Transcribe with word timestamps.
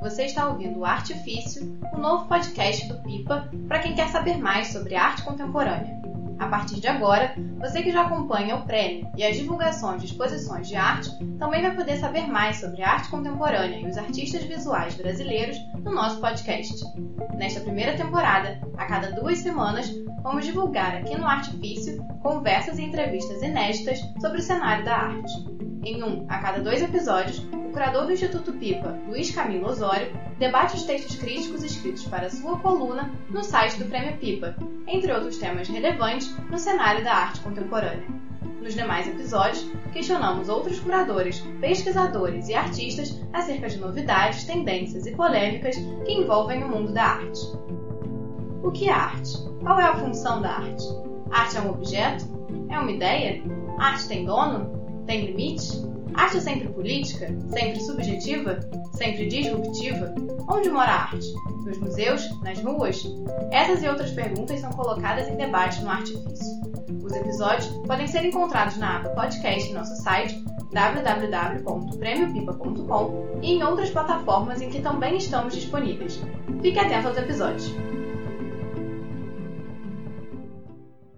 você 0.00 0.26
está 0.26 0.48
ouvindo 0.48 0.78
o 0.78 0.84
Artifício, 0.84 1.76
o 1.92 1.98
novo 1.98 2.28
podcast 2.28 2.86
do 2.86 3.02
Pipa 3.02 3.50
para 3.66 3.80
quem 3.80 3.96
quer 3.96 4.08
saber 4.08 4.38
mais 4.38 4.68
sobre 4.68 4.94
arte 4.94 5.24
contemporânea. 5.24 6.00
A 6.38 6.46
partir 6.46 6.80
de 6.80 6.86
agora, 6.86 7.34
você 7.58 7.82
que 7.82 7.90
já 7.90 8.02
acompanha 8.02 8.54
o 8.54 8.64
prêmio 8.64 9.10
e 9.16 9.24
as 9.24 9.36
divulgações 9.36 10.02
de 10.02 10.06
exposições 10.06 10.68
de 10.68 10.76
arte 10.76 11.10
também 11.36 11.62
vai 11.62 11.74
poder 11.74 11.96
saber 11.96 12.28
mais 12.28 12.58
sobre 12.58 12.80
arte 12.80 13.10
contemporânea 13.10 13.80
e 13.80 13.90
os 13.90 13.98
artistas 13.98 14.44
visuais 14.44 14.94
brasileiros 14.94 15.58
no 15.82 15.92
nosso 15.92 16.20
podcast. 16.20 16.72
Nesta 17.34 17.58
primeira 17.58 17.96
temporada, 17.96 18.60
a 18.78 18.86
cada 18.86 19.10
duas 19.10 19.38
semanas, 19.38 19.92
vamos 20.22 20.46
divulgar 20.46 20.94
aqui 20.94 21.18
no 21.18 21.26
Artifício 21.26 22.00
conversas 22.22 22.78
e 22.78 22.84
entrevistas 22.84 23.42
inéditas 23.42 23.98
sobre 24.20 24.38
o 24.38 24.42
cenário 24.42 24.84
da 24.84 24.96
arte. 24.96 25.69
Em 25.90 26.04
um 26.04 26.24
a 26.28 26.38
cada 26.38 26.60
dois 26.60 26.80
episódios, 26.80 27.40
o 27.52 27.72
curador 27.72 28.06
do 28.06 28.12
Instituto 28.12 28.52
Pipa, 28.52 28.96
Luiz 29.08 29.32
Camilo 29.32 29.66
Osório, 29.66 30.16
debate 30.38 30.76
os 30.76 30.84
textos 30.84 31.16
críticos 31.16 31.64
escritos 31.64 32.04
para 32.04 32.30
sua 32.30 32.60
coluna 32.60 33.10
no 33.28 33.42
site 33.42 33.76
do 33.76 33.86
Prêmio 33.86 34.16
Pipa, 34.18 34.54
entre 34.86 35.12
outros 35.12 35.38
temas 35.38 35.68
relevantes 35.68 36.32
no 36.48 36.56
cenário 36.56 37.02
da 37.02 37.12
arte 37.12 37.40
contemporânea. 37.40 38.06
Nos 38.62 38.76
demais 38.76 39.08
episódios, 39.08 39.68
questionamos 39.92 40.48
outros 40.48 40.78
curadores, 40.78 41.40
pesquisadores 41.60 42.48
e 42.48 42.54
artistas 42.54 43.20
acerca 43.32 43.68
de 43.68 43.78
novidades, 43.78 44.44
tendências 44.44 45.06
e 45.06 45.16
polêmicas 45.16 45.74
que 45.74 46.12
envolvem 46.12 46.62
o 46.62 46.68
mundo 46.68 46.92
da 46.92 47.02
arte. 47.02 47.40
O 48.62 48.70
que 48.70 48.88
é 48.88 48.92
arte? 48.92 49.32
Qual 49.60 49.80
é 49.80 49.86
a 49.86 49.96
função 49.96 50.40
da 50.40 50.50
arte? 50.50 50.84
Arte 51.32 51.56
é 51.56 51.60
um 51.60 51.70
objeto? 51.70 52.26
É 52.68 52.78
uma 52.78 52.92
ideia? 52.92 53.42
Arte 53.76 54.06
tem 54.06 54.24
dono? 54.24 54.79
Tem 55.10 55.26
limite? 55.26 55.68
Arte 56.14 56.36
é 56.36 56.40
sempre 56.40 56.68
política? 56.68 57.26
Sempre 57.48 57.80
subjetiva? 57.80 58.60
Sempre 58.92 59.26
disruptiva? 59.26 60.14
Onde 60.48 60.70
mora 60.70 60.88
a 60.88 61.02
arte? 61.06 61.34
Nos 61.66 61.78
museus? 61.78 62.30
Nas 62.42 62.62
ruas? 62.62 63.02
Essas 63.50 63.82
e 63.82 63.88
outras 63.88 64.12
perguntas 64.12 64.60
são 64.60 64.70
colocadas 64.70 65.26
em 65.26 65.34
debate 65.34 65.82
no 65.82 65.90
Artifício. 65.90 66.60
Os 67.02 67.12
episódios 67.12 67.66
podem 67.88 68.06
ser 68.06 68.24
encontrados 68.24 68.76
na 68.76 68.98
aba 68.98 69.10
podcast 69.10 69.68
em 69.68 69.74
nosso 69.74 70.00
site 70.00 70.44
www.premiopipa.com 70.70 73.40
e 73.42 73.54
em 73.54 73.64
outras 73.64 73.90
plataformas 73.90 74.62
em 74.62 74.70
que 74.70 74.80
também 74.80 75.16
estamos 75.16 75.56
disponíveis. 75.56 76.22
Fique 76.62 76.78
atento 76.78 77.08
aos 77.08 77.18
episódios. 77.18 77.68